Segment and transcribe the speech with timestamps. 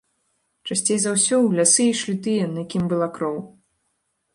[0.69, 3.37] Часцей за ўсё, у лясы ішлі тыя, на кім была кроў.